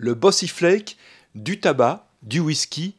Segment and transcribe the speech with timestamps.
[0.00, 0.96] le Bossy Flake,
[1.34, 2.94] du tabac, du whisky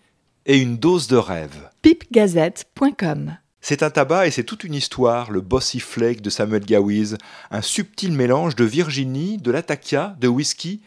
[0.45, 1.69] et une dose de rêve.
[1.81, 7.17] pipegazette.com C'est un tabac et c'est toute une histoire, le Bossy Flake de Samuel Gawiz,
[7.49, 10.81] un subtil mélange de Virginie, de latakia, de whisky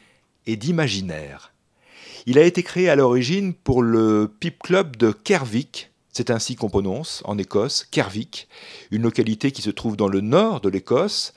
[0.47, 1.53] et d'imaginaire.
[2.27, 6.69] Il a été créé à l'origine pour le Pip Club de Kervik, c'est ainsi qu'on
[6.69, 8.47] prononce en Écosse, Kervik,
[8.93, 11.35] une localité qui se trouve dans le nord de l'Écosse,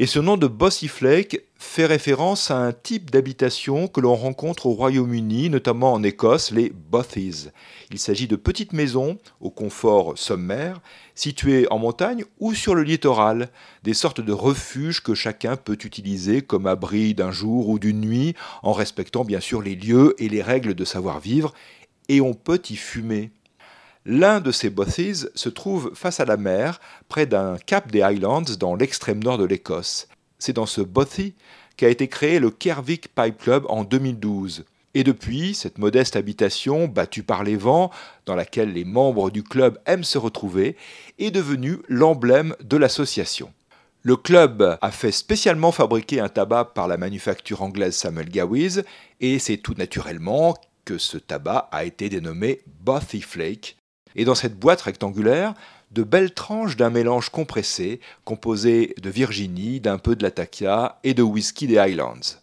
[0.00, 4.64] et ce nom de Bossy Flake fait référence à un type d'habitation que l'on rencontre
[4.64, 7.50] au Royaume-Uni, notamment en Écosse, les bothies.
[7.90, 10.80] Il s'agit de petites maisons au confort sommaire,
[11.14, 13.50] situées en montagne ou sur le littoral,
[13.82, 18.34] des sortes de refuges que chacun peut utiliser comme abri d'un jour ou d'une nuit,
[18.62, 21.52] en respectant bien sûr les lieux et les règles de savoir-vivre,
[22.08, 23.32] et on peut y fumer.
[24.12, 28.42] L'un de ces bothies se trouve face à la mer, près d'un cap des Highlands
[28.58, 30.08] dans l'extrême nord de l'Écosse.
[30.40, 31.34] C'est dans ce bothy
[31.76, 34.64] qu'a été créé le Kervik Pipe Club en 2012.
[34.94, 37.92] Et depuis, cette modeste habitation, battue par les vents,
[38.26, 40.76] dans laquelle les membres du club aiment se retrouver,
[41.20, 43.52] est devenue l'emblème de l'association.
[44.02, 48.82] Le club a fait spécialement fabriquer un tabac par la manufacture anglaise Samuel Gawiz,
[49.20, 53.76] et c'est tout naturellement que ce tabac a été dénommé Bothy Flake,
[54.16, 55.54] et dans cette boîte rectangulaire,
[55.90, 61.22] de belles tranches d'un mélange compressé composé de Virginie, d'un peu de Latakia et de
[61.22, 62.38] whisky des Highlands.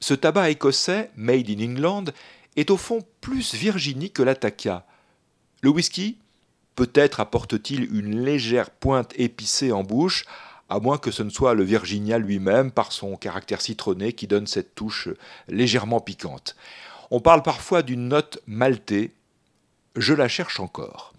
[0.00, 2.04] Ce tabac écossais, made in England,
[2.56, 4.84] est au fond plus Virginie que Latakia.
[5.62, 6.18] Le whisky
[6.74, 10.24] Peut-être apporte-t-il une légère pointe épicée en bouche,
[10.70, 14.46] à moins que ce ne soit le Virginia lui-même par son caractère citronné qui donne
[14.46, 15.08] cette touche
[15.48, 16.56] légèrement piquante.
[17.10, 19.12] On parle parfois d'une note maltée,
[19.96, 21.12] je la cherche encore.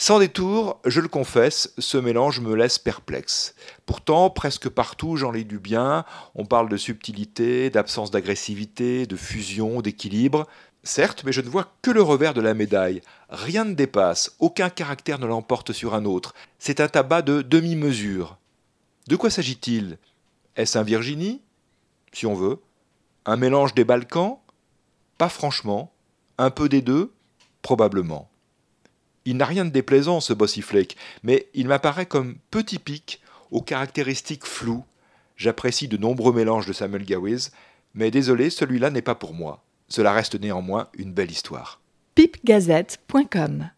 [0.00, 3.56] Sans détour, je le confesse, ce mélange me laisse perplexe.
[3.84, 6.04] Pourtant, presque partout, j'en lis du bien.
[6.36, 10.46] On parle de subtilité, d'absence d'agressivité, de fusion, d'équilibre.
[10.84, 13.02] Certes, mais je ne vois que le revers de la médaille.
[13.28, 16.32] Rien ne dépasse, aucun caractère ne l'emporte sur un autre.
[16.60, 18.38] C'est un tabac de demi-mesure.
[19.08, 19.98] De quoi s'agit-il?
[20.54, 21.42] Est-ce un Virginie?
[22.12, 22.60] Si on veut.
[23.26, 24.38] Un mélange des Balkans?
[25.18, 25.92] Pas franchement.
[26.38, 27.12] Un peu des deux?
[27.62, 28.30] Probablement.
[29.24, 33.20] Il n'a rien de déplaisant, ce Bossy Flake, mais il m'apparaît comme peu typique,
[33.50, 34.84] aux caractéristiques floues.
[35.36, 37.52] J'apprécie de nombreux mélanges de Samuel Gawiz,
[37.94, 39.64] mais désolé, celui-là n'est pas pour moi.
[39.88, 41.80] Cela reste néanmoins une belle histoire.
[42.14, 43.70] pipegazette.com